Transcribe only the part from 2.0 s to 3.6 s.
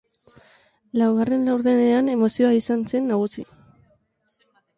emozioa izan zen nagusi.